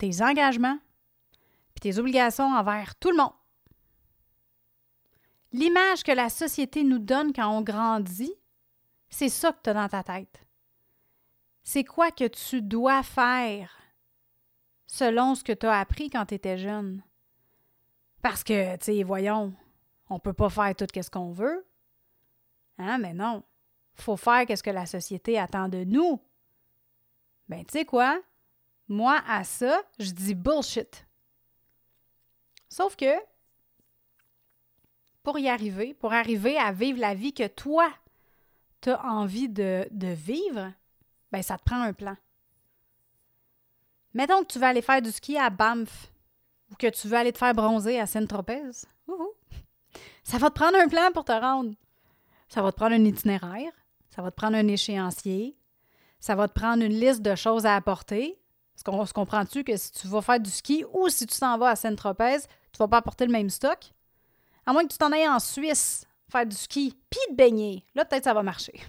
tes 0.00 0.22
engagements, 0.22 0.80
puis 1.72 1.82
tes 1.82 1.98
obligations 2.00 2.52
envers 2.52 2.96
tout 2.96 3.12
le 3.12 3.18
monde. 3.18 3.34
L'image 5.52 6.02
que 6.02 6.10
la 6.10 6.30
société 6.30 6.82
nous 6.82 6.98
donne 6.98 7.32
quand 7.32 7.56
on 7.56 7.62
grandit, 7.62 8.34
c'est 9.08 9.28
ça 9.28 9.52
que 9.52 9.62
tu 9.62 9.70
as 9.70 9.74
dans 9.74 9.88
ta 9.88 10.02
tête. 10.02 10.44
C'est 11.62 11.84
quoi 11.84 12.10
que 12.10 12.26
tu 12.26 12.60
dois 12.60 13.04
faire 13.04 13.81
selon 14.92 15.34
ce 15.34 15.42
que 15.42 15.54
tu 15.54 15.64
as 15.64 15.80
appris 15.80 16.10
quand 16.10 16.26
tu 16.26 16.34
étais 16.34 16.58
jeune. 16.58 17.02
Parce 18.20 18.44
que, 18.44 18.76
tu 18.76 18.84
sais, 18.84 19.02
voyons, 19.02 19.54
on 20.10 20.18
peut 20.18 20.34
pas 20.34 20.50
faire 20.50 20.74
tout 20.76 20.86
ce 20.94 21.08
qu'on 21.08 21.32
veut. 21.32 21.66
Hein, 22.76 22.98
mais 22.98 23.14
non. 23.14 23.42
Faut 23.94 24.18
faire 24.18 24.44
ce 24.46 24.62
que 24.62 24.68
la 24.68 24.84
société 24.84 25.38
attend 25.38 25.70
de 25.70 25.84
nous. 25.84 26.20
Ben, 27.48 27.64
tu 27.64 27.72
sais 27.72 27.86
quoi? 27.86 28.20
Moi, 28.86 29.18
à 29.26 29.44
ça, 29.44 29.82
je 29.98 30.10
dis 30.10 30.34
bullshit. 30.34 31.06
Sauf 32.68 32.94
que, 32.94 33.14
pour 35.22 35.38
y 35.38 35.48
arriver, 35.48 35.94
pour 35.94 36.12
arriver 36.12 36.58
à 36.58 36.70
vivre 36.70 37.00
la 37.00 37.14
vie 37.14 37.32
que 37.32 37.46
toi, 37.46 37.90
tu 38.82 38.90
as 38.90 39.02
envie 39.06 39.48
de, 39.48 39.88
de 39.90 40.08
vivre, 40.08 40.70
ben, 41.30 41.42
ça 41.42 41.56
te 41.56 41.64
prend 41.64 41.80
un 41.80 41.94
plan. 41.94 42.16
Mettons 44.14 44.42
que 44.42 44.52
tu 44.52 44.58
veux 44.58 44.66
aller 44.66 44.82
faire 44.82 45.02
du 45.02 45.10
ski 45.10 45.38
à 45.38 45.50
Banff 45.50 46.12
ou 46.70 46.74
que 46.76 46.88
tu 46.88 47.08
veux 47.08 47.16
aller 47.16 47.32
te 47.32 47.38
faire 47.38 47.54
bronzer 47.54 47.98
à 47.98 48.06
Saint-Tropez. 48.06 48.86
Ça 50.24 50.38
va 50.38 50.50
te 50.50 50.54
prendre 50.54 50.78
un 50.78 50.88
plan 50.88 51.10
pour 51.12 51.24
te 51.24 51.32
rendre. 51.32 51.74
Ça 52.48 52.62
va 52.62 52.70
te 52.70 52.76
prendre 52.76 52.94
un 52.94 53.04
itinéraire, 53.04 53.72
ça 54.10 54.20
va 54.20 54.30
te 54.30 54.36
prendre 54.36 54.56
un 54.56 54.68
échéancier, 54.68 55.56
ça 56.20 56.34
va 56.34 56.48
te 56.48 56.52
prendre 56.52 56.82
une 56.82 56.92
liste 56.92 57.22
de 57.22 57.34
choses 57.34 57.64
à 57.64 57.74
apporter. 57.74 58.38
Est-ce 58.74 58.84
qu'on 58.84 59.06
se 59.06 59.12
comprend-tu 59.14 59.64
que 59.64 59.76
si 59.76 59.90
tu 59.92 60.06
vas 60.06 60.20
faire 60.20 60.38
du 60.38 60.50
ski 60.50 60.84
ou 60.92 61.08
si 61.08 61.26
tu 61.26 61.38
t'en 61.38 61.56
vas 61.56 61.70
à 61.70 61.76
Saint-Tropez, 61.76 62.40
tu 62.72 62.78
vas 62.78 62.88
pas 62.88 62.98
apporter 62.98 63.24
le 63.24 63.32
même 63.32 63.48
stock? 63.48 63.92
À 64.66 64.72
moins 64.72 64.82
que 64.82 64.92
tu 64.92 64.98
t'en 64.98 65.12
ailles 65.12 65.28
en 65.28 65.40
Suisse 65.40 66.06
faire 66.30 66.46
du 66.46 66.56
ski 66.56 66.96
puis 67.10 67.20
te 67.28 67.34
baigner. 67.34 67.84
Là, 67.94 68.04
peut-être 68.04 68.24
ça 68.24 68.34
va 68.34 68.42
marcher. 68.42 68.80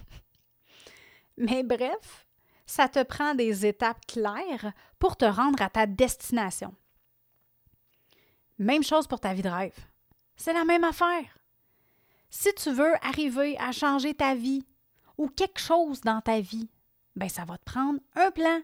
Mais 1.37 1.63
bref, 1.63 2.22
ça 2.65 2.87
te 2.87 3.03
prend 3.03 3.35
des 3.35 3.65
étapes 3.65 4.05
claires 4.05 4.73
pour 4.99 5.17
te 5.17 5.25
rendre 5.25 5.61
à 5.61 5.69
ta 5.69 5.85
destination. 5.85 6.73
Même 8.57 8.83
chose 8.83 9.07
pour 9.07 9.19
ta 9.19 9.33
vie 9.33 9.41
de 9.41 9.49
rêve. 9.49 9.77
C'est 10.35 10.53
la 10.53 10.65
même 10.65 10.83
affaire. 10.83 11.37
Si 12.29 12.53
tu 12.55 12.71
veux 12.71 12.93
arriver 13.05 13.57
à 13.59 13.71
changer 13.71 14.13
ta 14.13 14.35
vie 14.35 14.65
ou 15.17 15.27
quelque 15.27 15.59
chose 15.59 16.01
dans 16.01 16.21
ta 16.21 16.39
vie, 16.39 16.69
ben 17.15 17.29
ça 17.29 17.45
va 17.45 17.57
te 17.57 17.63
prendre 17.63 17.99
un 18.15 18.31
plan. 18.31 18.61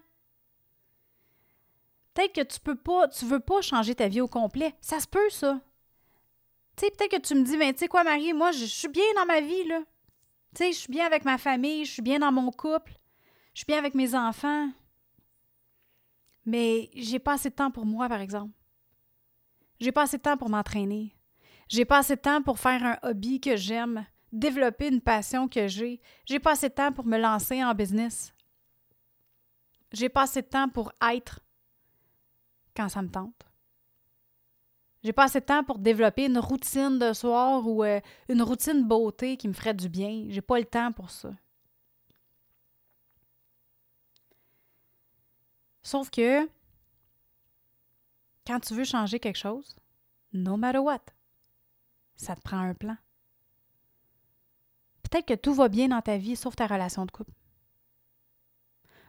Peut-être 2.14 2.34
que 2.34 2.52
tu 2.52 2.60
peux 2.60 2.76
pas, 2.76 3.08
tu 3.08 3.24
veux 3.24 3.40
pas 3.40 3.60
changer 3.60 3.94
ta 3.94 4.08
vie 4.08 4.20
au 4.20 4.28
complet. 4.28 4.74
Ça 4.80 4.98
se 5.00 5.06
peut, 5.06 5.30
ça. 5.30 5.60
Tu 6.76 6.84
sais, 6.84 6.90
peut-être 6.90 7.12
que 7.12 7.26
tu 7.26 7.34
me 7.34 7.44
dis, 7.44 7.56
mais 7.56 7.72
tu 7.72 7.80
sais 7.80 7.88
quoi, 7.88 8.04
Marie, 8.04 8.32
moi, 8.32 8.52
je 8.52 8.64
suis 8.64 8.88
bien 8.88 9.04
dans 9.16 9.26
ma 9.26 9.40
vie, 9.40 9.64
là. 9.64 9.80
Tu 10.54 10.64
sais, 10.64 10.72
je 10.72 10.78
suis 10.78 10.92
bien 10.92 11.06
avec 11.06 11.24
ma 11.24 11.38
famille, 11.38 11.84
je 11.84 11.92
suis 11.92 12.02
bien 12.02 12.18
dans 12.18 12.32
mon 12.32 12.50
couple, 12.50 12.92
je 13.54 13.60
suis 13.60 13.66
bien 13.66 13.78
avec 13.78 13.94
mes 13.94 14.14
enfants. 14.14 14.70
Mais 16.46 16.90
j'ai 16.94 17.18
pas 17.18 17.34
assez 17.34 17.50
de 17.50 17.54
temps 17.54 17.70
pour 17.70 17.86
moi, 17.86 18.08
par 18.08 18.20
exemple. 18.20 18.54
J'ai 19.78 19.92
pas 19.92 20.02
assez 20.02 20.18
de 20.18 20.22
temps 20.22 20.36
pour 20.36 20.48
m'entraîner. 20.48 21.16
J'ai 21.68 21.84
pas 21.84 21.98
assez 21.98 22.16
de 22.16 22.20
temps 22.20 22.42
pour 22.42 22.58
faire 22.58 22.84
un 22.84 22.98
hobby 23.02 23.40
que 23.40 23.56
j'aime, 23.56 24.04
développer 24.32 24.88
une 24.88 25.00
passion 25.00 25.48
que 25.48 25.68
j'ai. 25.68 26.00
J'ai 26.26 26.38
pas 26.38 26.52
assez 26.52 26.68
de 26.68 26.74
temps 26.74 26.92
pour 26.92 27.06
me 27.06 27.18
lancer 27.18 27.62
en 27.62 27.74
business. 27.74 28.34
J'ai 29.92 30.08
pas 30.08 30.22
assez 30.22 30.42
de 30.42 30.48
temps 30.48 30.68
pour 30.68 30.92
être 31.12 31.40
quand 32.76 32.88
ça 32.88 33.02
me 33.02 33.08
tente. 33.08 33.46
J'ai 35.02 35.12
pas 35.12 35.24
assez 35.24 35.40
de 35.40 35.46
temps 35.46 35.64
pour 35.64 35.78
développer 35.78 36.26
une 36.26 36.38
routine 36.38 36.98
de 36.98 37.12
soir 37.12 37.66
ou 37.66 37.84
euh, 37.84 38.00
une 38.28 38.42
routine 38.42 38.86
beauté 38.86 39.36
qui 39.36 39.48
me 39.48 39.54
ferait 39.54 39.74
du 39.74 39.88
bien. 39.88 40.26
J'ai 40.28 40.42
pas 40.42 40.58
le 40.58 40.66
temps 40.66 40.92
pour 40.92 41.10
ça. 41.10 41.30
Sauf 45.82 46.10
que 46.10 46.48
quand 48.46 48.60
tu 48.60 48.74
veux 48.74 48.84
changer 48.84 49.20
quelque 49.20 49.38
chose, 49.38 49.76
no 50.32 50.56
matter 50.56 50.78
what, 50.78 51.00
ça 52.16 52.36
te 52.36 52.40
prend 52.42 52.58
un 52.58 52.74
plan. 52.74 52.96
Peut-être 55.02 55.26
que 55.26 55.34
tout 55.34 55.54
va 55.54 55.68
bien 55.68 55.88
dans 55.88 56.02
ta 56.02 56.18
vie 56.18 56.36
sauf 56.36 56.54
ta 56.54 56.66
relation 56.66 57.06
de 57.06 57.10
couple. 57.10 57.32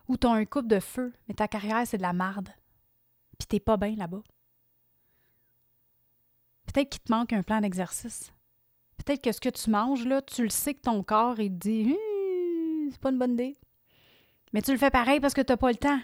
Ou 0.08 0.18
tu 0.18 0.28
as 0.28 0.32
un 0.32 0.46
couple 0.46 0.68
de 0.68 0.80
feu, 0.80 1.14
mais 1.28 1.36
ta 1.36 1.48
carrière, 1.48 1.86
c'est 1.86 1.98
de 1.98 2.02
la 2.02 2.14
marde. 2.14 2.50
Puis 3.38 3.48
t'es 3.48 3.60
pas 3.60 3.78
bien 3.78 3.96
là-bas. 3.96 4.24
Peut-être 6.66 6.90
qu'il 6.90 7.02
te 7.02 7.12
manque 7.12 7.34
un 7.34 7.44
plan 7.44 7.62
d'exercice. 7.62 8.32
Peut-être 8.98 9.24
que 9.24 9.32
ce 9.32 9.42
que 9.42 9.50
tu 9.50 9.70
manges, 9.70 10.06
là, 10.06 10.22
tu 10.22 10.44
le 10.44 10.50
sais 10.50 10.74
que 10.74 10.82
ton 10.82 11.04
corps, 11.04 11.40
il 11.40 11.52
te 11.52 11.68
dit 11.68 11.94
hum, 11.94 12.92
c'est 12.92 13.02
pas 13.02 13.10
une 13.10 13.20
bonne 13.20 13.34
idée. 13.34 13.58
Mais 14.54 14.62
tu 14.62 14.72
le 14.72 14.78
fais 14.78 14.92
pareil 14.92 15.20
parce 15.20 15.34
que 15.34 15.42
tu 15.42 15.52
n'as 15.52 15.58
pas 15.58 15.72
le 15.72 15.78
temps. 15.78 16.00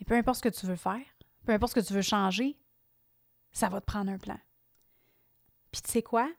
Et 0.00 0.04
peu 0.04 0.14
importe 0.14 0.38
ce 0.38 0.42
que 0.42 0.48
tu 0.48 0.66
veux 0.66 0.76
faire, 0.76 1.04
peu 1.44 1.52
importe 1.52 1.74
ce 1.74 1.80
que 1.80 1.86
tu 1.86 1.92
veux 1.92 2.02
changer, 2.02 2.58
ça 3.52 3.68
va 3.68 3.80
te 3.80 3.86
prendre 3.86 4.10
un 4.10 4.18
plan. 4.18 4.38
Puis 5.70 5.82
tu 5.82 5.90
sais 5.90 6.02
quoi? 6.02 6.30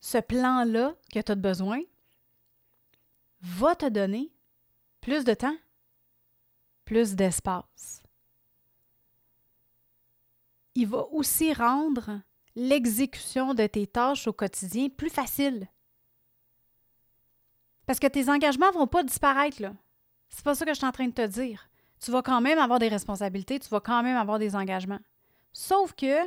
Ce 0.00 0.18
plan-là 0.18 0.94
que 1.12 1.20
tu 1.20 1.32
as 1.32 1.36
besoin 1.36 1.80
va 3.40 3.74
te 3.74 3.88
donner 3.88 4.32
plus 5.00 5.24
de 5.24 5.34
temps, 5.34 5.56
plus 6.84 7.14
d'espace. 7.14 8.02
Il 10.74 10.88
va 10.88 11.04
aussi 11.12 11.52
rendre 11.52 12.20
l'exécution 12.56 13.54
de 13.54 13.66
tes 13.66 13.86
tâches 13.86 14.26
au 14.26 14.32
quotidien 14.32 14.88
plus 14.88 15.10
facile. 15.10 15.68
Parce 17.86 17.98
que 17.98 18.06
tes 18.06 18.28
engagements 18.28 18.68
ne 18.68 18.78
vont 18.78 18.86
pas 18.86 19.02
disparaître, 19.02 19.60
là. 19.60 19.74
C'est 20.28 20.44
pas 20.44 20.54
ça 20.54 20.64
que 20.64 20.72
je 20.72 20.78
suis 20.78 20.86
en 20.86 20.92
train 20.92 21.06
de 21.06 21.12
te 21.12 21.26
dire 21.26 21.68
tu 22.04 22.10
vas 22.10 22.22
quand 22.22 22.42
même 22.42 22.58
avoir 22.58 22.78
des 22.78 22.88
responsabilités, 22.88 23.58
tu 23.58 23.68
vas 23.70 23.80
quand 23.80 24.02
même 24.02 24.16
avoir 24.16 24.38
des 24.38 24.54
engagements. 24.54 25.00
Sauf 25.52 25.94
que 25.94 26.18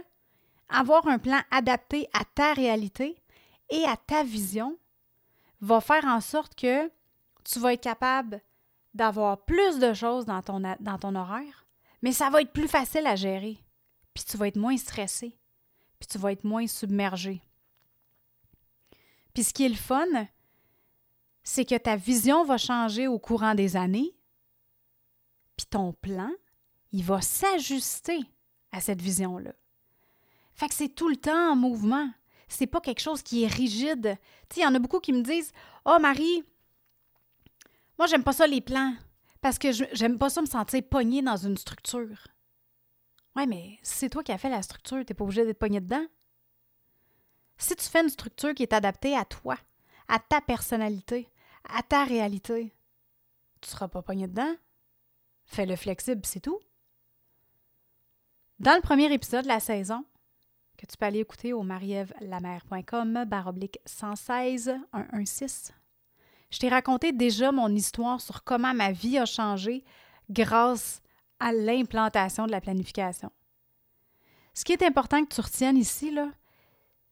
avoir 0.69 1.07
un 1.07 1.19
plan 1.19 1.39
adapté 1.51 2.09
à 2.13 2.25
ta 2.25 2.53
réalité 2.53 3.21
et 3.69 3.83
à 3.85 3.95
ta 3.95 4.23
vision 4.23 4.75
va 5.61 5.79
faire 5.79 6.05
en 6.05 6.19
sorte 6.19 6.55
que 6.55 6.91
tu 7.43 7.59
vas 7.59 7.73
être 7.73 7.81
capable 7.81 8.41
d'avoir 8.95 9.45
plus 9.45 9.77
de 9.77 9.93
choses 9.93 10.25
dans 10.25 10.41
ton, 10.41 11.15
horaire, 11.15 11.67
mais 12.01 12.11
ça 12.11 12.29
va 12.31 12.41
être 12.41 12.51
plus 12.51 12.67
facile 12.67 13.05
à 13.05 13.15
gérer. 13.15 13.57
Puis 14.15 14.23
tu 14.23 14.35
vas 14.35 14.47
être 14.47 14.57
moins 14.57 14.77
stressé, 14.77 15.37
puis 15.99 16.07
tu 16.07 16.17
vas 16.17 16.31
être 16.31 16.43
moins 16.43 16.65
submergé. 16.65 17.41
Puis 19.35 19.43
ce 19.43 19.53
qui 19.53 19.65
est 19.65 19.69
le 19.69 19.75
fun, 19.75 20.07
c'est 21.43 21.65
que 21.65 21.77
ta 21.77 21.95
vision 21.95 22.43
va 22.43 22.57
changer 22.57 23.07
au 23.07 23.19
courant 23.19 23.53
des 23.53 23.77
années, 23.77 24.16
puis 25.57 25.65
ton 25.65 25.93
plan, 25.93 26.31
il 26.91 27.03
va 27.03 27.21
s'ajuster 27.21 28.19
à 28.71 28.79
cette 28.79 29.01
vision-là. 29.01 29.53
Fait 30.53 30.69
que 30.69 30.73
c'est 30.73 30.89
tout 30.89 31.09
le 31.09 31.17
temps 31.17 31.51
en 31.51 31.55
mouvement. 31.55 32.09
C'est 32.47 32.67
pas 32.67 32.79
quelque 32.79 33.01
chose 33.01 33.21
qui 33.21 33.43
est 33.43 33.47
rigide. 33.47 34.17
Tu 34.49 34.59
il 34.59 34.63
y 34.63 34.65
en 34.65 34.73
a 34.73 34.79
beaucoup 34.79 34.99
qui 34.99 35.11
me 35.11 35.21
disent 35.21 35.51
Oh, 35.85 35.97
Marie, 35.99 36.43
moi, 37.97 38.07
j'aime 38.07 38.23
pas 38.23 38.33
ça 38.33 38.47
les 38.47 38.61
plans 38.61 38.95
parce 39.41 39.57
que 39.57 39.71
j'aime 39.71 40.17
pas 40.17 40.29
ça 40.29 40.41
me 40.41 40.47
sentir 40.47 40.81
pogné 40.89 41.21
dans 41.21 41.37
une 41.37 41.57
structure. 41.57 42.27
Ouais, 43.35 43.45
mais 43.45 43.77
c'est 43.81 44.09
toi 44.09 44.23
qui 44.23 44.31
as 44.31 44.37
fait 44.37 44.49
la 44.49 44.61
structure, 44.61 45.05
t'es 45.05 45.13
pas 45.13 45.23
obligé 45.23 45.45
d'être 45.45 45.59
pogné 45.59 45.79
dedans. 45.79 46.05
Si 47.57 47.75
tu 47.75 47.85
fais 47.87 48.01
une 48.01 48.09
structure 48.09 48.53
qui 48.53 48.63
est 48.63 48.73
adaptée 48.73 49.15
à 49.15 49.25
toi, 49.25 49.57
à 50.07 50.19
ta 50.19 50.41
personnalité, 50.41 51.29
à 51.69 51.83
ta 51.83 52.03
réalité, 52.03 52.73
tu 53.61 53.69
seras 53.69 53.87
pas 53.87 54.01
pogné 54.01 54.27
dedans. 54.27 54.55
Fais-le 55.47 55.75
flexible, 55.75 56.21
c'est 56.25 56.41
tout. 56.41 56.59
Dans 58.59 58.75
le 58.75 58.81
premier 58.81 59.11
épisode 59.11 59.43
de 59.43 59.47
la 59.47 59.59
saison, 59.59 60.05
que 60.77 60.85
tu 60.85 60.97
peux 60.97 61.05
aller 61.05 61.19
écouter 61.19 61.53
au 61.53 61.63
marievlamer.com 61.63 63.25
baroblique 63.25 63.79
116 63.85 64.77
116, 64.93 65.73
je 66.51 66.59
t'ai 66.59 66.69
raconté 66.69 67.11
déjà 67.11 67.51
mon 67.51 67.69
histoire 67.69 68.21
sur 68.21 68.43
comment 68.43 68.73
ma 68.73 68.91
vie 68.91 69.17
a 69.17 69.25
changé 69.25 69.83
grâce 70.29 71.01
à 71.39 71.51
l'implantation 71.51 72.45
de 72.45 72.51
la 72.51 72.61
planification. 72.61 73.31
Ce 74.53 74.65
qui 74.65 74.73
est 74.73 74.83
important 74.83 75.23
que 75.23 75.33
tu 75.33 75.41
retiennes 75.41 75.77
ici, 75.77 76.11
là, 76.11 76.29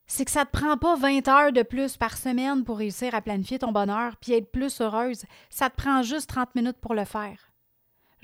c'est 0.07 0.25
que 0.25 0.31
ça 0.31 0.41
ne 0.41 0.45
te 0.45 0.51
prend 0.51 0.77
pas 0.77 0.95
20 0.95 1.27
heures 1.27 1.51
de 1.51 1.63
plus 1.63 1.97
par 1.97 2.17
semaine 2.17 2.63
pour 2.63 2.77
réussir 2.77 3.15
à 3.15 3.21
planifier 3.21 3.59
ton 3.59 3.71
bonheur 3.71 4.17
puis 4.17 4.33
être 4.33 4.51
plus 4.51 4.81
heureuse. 4.81 5.25
Ça 5.49 5.69
te 5.69 5.75
prend 5.75 6.01
juste 6.01 6.29
30 6.29 6.55
minutes 6.55 6.77
pour 6.77 6.93
le 6.93 7.05
faire. 7.05 7.51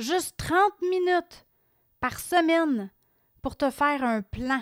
Juste 0.02 0.36
30 0.38 0.82
minutes 0.82 1.46
par 2.00 2.20
semaine 2.20 2.90
pour 3.44 3.56
te 3.56 3.70
faire 3.70 4.04
un 4.04 4.24
plan. 4.24 4.60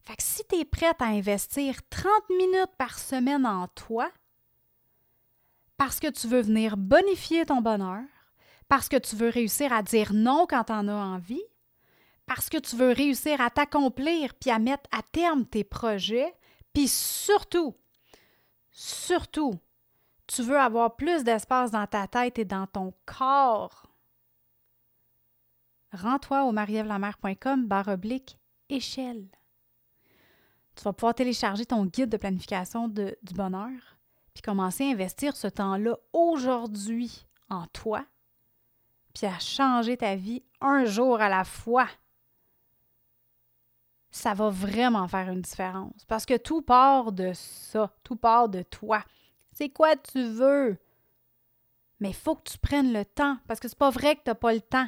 Fait 0.00 0.16
que 0.16 0.22
si 0.24 0.42
tu 0.48 0.56
es 0.56 0.64
prête 0.64 1.00
à 1.00 1.04
investir 1.04 1.76
30 1.90 2.10
minutes 2.30 2.74
par 2.76 2.98
semaine 2.98 3.46
en 3.46 3.68
toi, 3.68 4.10
parce 5.76 6.00
que 6.00 6.08
tu 6.08 6.26
veux 6.26 6.40
venir 6.40 6.76
bonifier 6.76 7.46
ton 7.46 7.60
bonheur, 7.60 8.02
parce 8.66 8.88
que 8.88 8.96
tu 8.96 9.14
veux 9.14 9.28
réussir 9.28 9.72
à 9.72 9.84
dire 9.84 10.12
non 10.12 10.48
quand 10.50 10.64
tu 10.64 10.72
en 10.72 10.88
as 10.88 10.92
envie, 10.92 11.44
parce 12.26 12.48
que 12.48 12.58
tu 12.58 12.74
veux 12.74 12.90
réussir 12.90 13.40
à 13.40 13.50
t'accomplir 13.50 14.34
puis 14.34 14.50
à 14.50 14.58
mettre 14.58 14.90
à 14.90 15.02
terme 15.12 15.46
tes 15.46 15.62
projets, 15.62 16.34
puis 16.72 16.88
surtout, 16.88 17.76
surtout, 18.72 19.54
tu 20.28 20.42
veux 20.42 20.58
avoir 20.58 20.94
plus 20.94 21.24
d'espace 21.24 21.70
dans 21.70 21.86
ta 21.86 22.06
tête 22.06 22.38
et 22.38 22.44
dans 22.44 22.66
ton 22.66 22.92
corps, 23.06 23.90
rends-toi 25.92 26.44
au 26.44 26.52
marievlamer.com 26.52 27.66
barre 27.66 27.88
oblique 27.88 28.38
échelle. 28.68 29.26
Tu 30.76 30.84
vas 30.84 30.92
pouvoir 30.92 31.14
télécharger 31.14 31.66
ton 31.66 31.86
guide 31.86 32.10
de 32.10 32.18
planification 32.18 32.88
de, 32.88 33.16
du 33.22 33.34
bonheur, 33.34 33.98
puis 34.34 34.42
commencer 34.42 34.84
à 34.84 34.92
investir 34.92 35.34
ce 35.34 35.48
temps-là 35.48 35.96
aujourd'hui 36.12 37.26
en 37.48 37.66
toi, 37.68 38.04
puis 39.14 39.26
à 39.26 39.38
changer 39.38 39.96
ta 39.96 40.14
vie 40.14 40.44
un 40.60 40.84
jour 40.84 41.20
à 41.20 41.30
la 41.30 41.44
fois. 41.44 41.88
Ça 44.10 44.34
va 44.34 44.50
vraiment 44.50 45.08
faire 45.08 45.30
une 45.30 45.42
différence 45.42 46.04
parce 46.06 46.26
que 46.26 46.36
tout 46.36 46.62
part 46.62 47.12
de 47.12 47.32
ça, 47.34 47.94
tout 48.04 48.16
part 48.16 48.48
de 48.48 48.62
toi. 48.62 49.02
C'est 49.58 49.70
quoi 49.70 49.96
tu 49.96 50.22
veux? 50.22 50.78
Mais 51.98 52.10
il 52.10 52.14
faut 52.14 52.36
que 52.36 52.48
tu 52.48 52.58
prennes 52.58 52.92
le 52.92 53.04
temps 53.04 53.38
parce 53.48 53.58
que 53.58 53.66
c'est 53.66 53.76
pas 53.76 53.90
vrai 53.90 54.14
que 54.14 54.22
tu 54.22 54.30
n'as 54.30 54.36
pas 54.36 54.52
le 54.52 54.60
temps. 54.60 54.86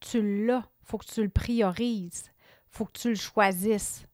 Tu 0.00 0.44
l'as. 0.44 0.68
Faut 0.82 0.98
que 0.98 1.06
tu 1.06 1.22
le 1.22 1.30
priorises. 1.30 2.30
Faut 2.68 2.84
que 2.84 2.98
tu 2.98 3.08
le 3.08 3.14
choisisses. 3.14 4.06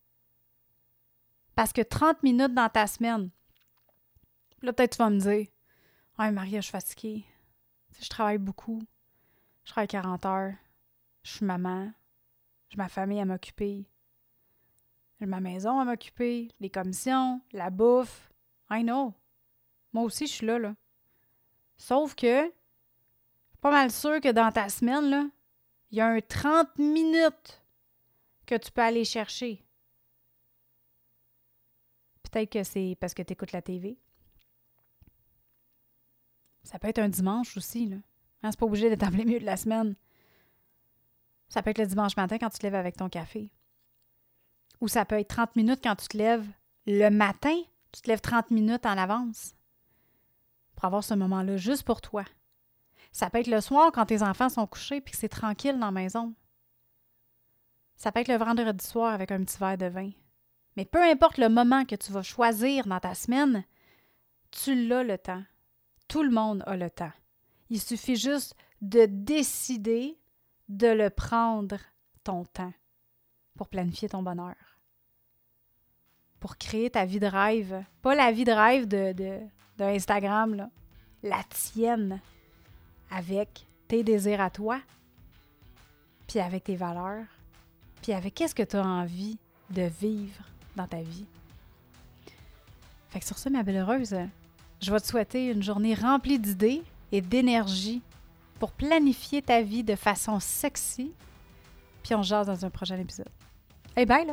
Parce 1.57 1.73
que 1.73 1.81
30 1.81 2.23
minutes 2.23 2.55
dans 2.55 2.69
ta 2.69 2.87
semaine, 2.87 3.31
là, 4.63 4.73
peut-être 4.73 4.93
tu 4.93 4.99
vas 4.99 5.11
me 5.11 5.19
dire 5.19 5.49
Ouais, 6.21 6.31
Maria, 6.31 6.61
je 6.61 6.67
suis 6.67 6.71
fatiguée. 6.71 7.25
Je 7.99 8.09
travaille 8.09 8.39
beaucoup. 8.39 8.81
Je 9.65 9.73
travaille 9.73 9.89
40 9.89 10.25
heures. 10.25 10.55
Je 11.25 11.33
suis 11.33 11.45
maman. 11.45 11.93
J'ai 12.69 12.77
ma 12.77 12.89
famille 12.89 13.21
à 13.21 13.25
m'occuper. 13.25 13.89
J'ai 15.19 15.27
ma 15.27 15.41
maison 15.41 15.81
à 15.81 15.85
m'occuper. 15.85 16.47
Les 16.61 16.71
commissions, 16.71 17.41
la 17.51 17.71
bouffe. 17.71 18.31
I 18.71 18.85
know. 18.85 19.15
Moi 19.95 20.03
aussi, 20.03 20.27
je 20.27 20.33
suis 20.33 20.47
là, 20.47 20.59
là. 20.59 20.75
Sauf 21.79 22.15
que, 22.15 22.53
pas 23.61 23.71
mal 23.71 23.91
sûr 23.91 24.21
que 24.21 24.33
dans 24.33 24.51
ta 24.53 24.69
semaine, 24.69 25.09
là, 25.09 25.27
il 25.91 25.99
y 25.99 26.01
a 26.01 26.09
un 26.09 26.21
30 26.21 26.77
minutes 26.79 27.63
que 28.45 28.57
tu 28.57 28.71
peux 28.71 28.83
aller 28.83 29.05
chercher 29.05 29.65
Peut-être 32.25 32.51
que 32.51 32.65
c'est 32.65 32.97
parce 32.99 33.15
que 33.15 33.23
tu 33.23 33.35
écoutes 33.35 33.53
la 33.53 33.63
TV. 33.63 33.97
Ça 36.65 36.81
peut 36.81 36.89
être 36.89 36.99
un 36.99 37.09
dimanche 37.09 37.57
aussi, 37.57 37.87
là. 37.87 37.97
Hein, 38.43 38.51
c'est 38.51 38.59
pas 38.59 38.67
obligé 38.67 38.91
d'être 38.91 39.05
en 39.05 39.13
plein 39.13 39.25
milieu 39.25 39.39
de 39.39 39.45
la 39.45 39.57
semaine. 39.57 39.95
Ça 41.49 41.63
peut 41.63 41.71
être 41.71 41.79
le 41.79 41.87
dimanche 41.87 42.17
matin 42.17 42.37
quand 42.39 42.51
tu 42.51 42.59
te 42.59 42.67
lèves 42.67 42.75
avec 42.75 42.97
ton 42.97 43.09
café. 43.09 43.53
Ou 44.81 44.89
ça 44.89 45.05
peut 45.05 45.21
être 45.21 45.29
30 45.29 45.55
minutes 45.55 45.81
quand 45.81 45.95
tu 45.95 46.09
te 46.09 46.17
lèves 46.17 46.49
le 46.87 47.09
matin. 47.11 47.57
Tu 47.93 48.03
te 48.03 48.09
lèves 48.09 48.21
30 48.21 48.51
minutes 48.51 48.87
en 48.87 48.99
avance 48.99 49.55
avoir 50.85 51.05
ce 51.05 51.15
moment-là 51.15 51.57
juste 51.57 51.83
pour 51.83 52.01
toi. 52.01 52.25
Ça 53.13 53.31
peut 53.31 53.39
être 53.39 53.49
le 53.49 53.61
soir 53.61 53.93
quand 53.93 54.07
tes 54.07 54.23
enfants 54.23 54.49
sont 54.49 54.67
couchés 54.67 55.01
puis 55.01 55.13
que 55.13 55.19
c'est 55.19 55.29
tranquille 55.29 55.79
dans 55.79 55.87
la 55.87 55.93
maison. 55.93 56.35
Ça 57.97 58.11
peut 58.11 58.21
être 58.21 58.29
le 58.29 58.37
vendredi 58.37 58.85
soir 58.85 59.13
avec 59.13 59.31
un 59.31 59.45
petit 59.45 59.59
verre 59.59 59.79
de 59.79 59.87
vin. 59.87 60.11
Mais 60.77 60.85
peu 60.85 61.03
importe 61.03 61.39
le 61.39 61.49
moment 61.49 61.85
que 61.85 61.95
tu 61.95 62.11
vas 62.11 62.23
choisir 62.23 62.87
dans 62.87 62.99
ta 62.99 63.15
semaine, 63.15 63.65
tu 64.51 64.89
l'as 64.89 65.05
le 65.05 65.19
temps. 65.19 65.43
Tout 66.09 66.23
le 66.23 66.31
monde 66.31 66.63
a 66.67 66.77
le 66.77 66.91
temps. 66.91 67.13
Il 67.71 67.81
suffit 67.81 68.17
juste 68.17 68.55
de 68.83 69.07
décider 69.07 70.19
de 70.69 70.89
le 70.89 71.11
prendre 71.11 71.79
ton 72.25 72.45
temps 72.45 72.73
pour 73.57 73.69
planifier 73.69 74.09
ton 74.09 74.23
bonheur. 74.23 74.57
Pour 76.41 76.59
créer 76.59 76.91
ta 76.91 77.05
vie 77.05 77.21
de 77.21 77.27
rêve. 77.27 77.85
Pas 78.03 78.15
la 78.15 78.33
vie 78.33 78.45
de 78.45 78.53
rêve 78.53 78.87
de, 78.87 79.41
Instagram, 79.83 80.69
la 81.23 81.43
tienne 81.49 82.21
avec 83.11 83.67
tes 83.89 84.03
désirs 84.05 84.41
à 84.41 84.51
toi, 84.51 84.81
puis 86.27 86.39
avec 86.39 86.65
tes 86.65 86.77
valeurs, 86.77 87.27
puis 88.03 88.13
avec 88.13 88.35
qu'est-ce 88.35 88.55
que 88.55 88.63
tu 88.63 88.77
as 88.77 88.87
envie 88.87 89.39
de 89.71 89.83
vivre 89.83 90.45
dans 90.77 90.87
ta 90.87 91.01
vie. 91.01 91.27
Fait 93.11 93.21
que 93.21 93.27
sur 93.27 93.39
ce, 93.39 93.49
ma 93.49 93.63
belle 93.63 93.77
heureuse, 93.77 94.17
je 94.81 94.91
vais 94.91 95.01
te 95.01 95.07
souhaiter 95.07 95.51
une 95.51 95.63
journée 95.63 95.95
remplie 95.95 96.39
d'idées 96.39 96.83
et 97.13 97.21
d'énergie 97.21 98.03
pour 98.59 98.73
planifier 98.73 99.41
ta 99.43 99.63
vie 99.63 99.85
de 99.85 99.95
façon 99.95 100.41
sexy. 100.41 101.13
Puis 102.03 102.15
on 102.15 102.23
jase 102.23 102.47
dans 102.47 102.65
un 102.65 102.71
prochain 102.71 102.99
épisode. 102.99 103.31
Hey, 103.97 104.05
bye! 104.05 104.27